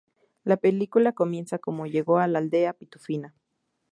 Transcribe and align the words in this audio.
La 0.45 0.57
película 0.57 1.11
comienza 1.11 1.59
cómo 1.59 1.85
llegó 1.85 2.17
a 2.17 2.27
la 2.27 2.39
aldea 2.39 2.73
Pitufina. 2.73 3.35